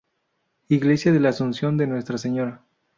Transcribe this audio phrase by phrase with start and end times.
[0.69, 2.65] Iglesia de "La Asunción de Nuestra Señora.